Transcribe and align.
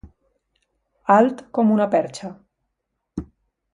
Alt 1.15 1.43
com 1.59 1.75
una 1.75 1.87
perxa. 1.97 2.33